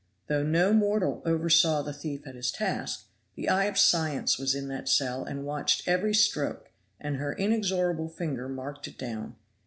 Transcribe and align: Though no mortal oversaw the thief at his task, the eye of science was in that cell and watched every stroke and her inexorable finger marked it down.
Though 0.25 0.41
no 0.41 0.73
mortal 0.73 1.21
oversaw 1.25 1.83
the 1.83 1.93
thief 1.93 2.25
at 2.25 2.33
his 2.33 2.49
task, 2.49 3.05
the 3.35 3.47
eye 3.47 3.65
of 3.65 3.77
science 3.77 4.39
was 4.39 4.55
in 4.55 4.67
that 4.69 4.89
cell 4.89 5.23
and 5.23 5.45
watched 5.45 5.87
every 5.87 6.15
stroke 6.15 6.71
and 6.99 7.17
her 7.17 7.33
inexorable 7.35 8.09
finger 8.09 8.49
marked 8.49 8.87
it 8.87 8.97
down. 8.97 9.35